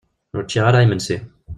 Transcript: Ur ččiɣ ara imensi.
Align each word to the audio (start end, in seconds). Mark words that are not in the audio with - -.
Ur 0.35 0.43
ččiɣ 0.45 0.63
ara 0.67 0.83
imensi. 0.85 1.17